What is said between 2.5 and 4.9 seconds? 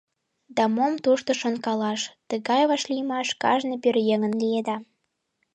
вашлиймаш кажне пӧръеҥын лиеда.